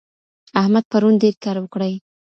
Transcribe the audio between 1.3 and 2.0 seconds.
کار وکړی.